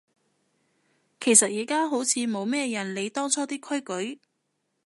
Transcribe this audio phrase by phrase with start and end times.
[1.19, 4.19] 其實而家好似冇咩人理當初啲規矩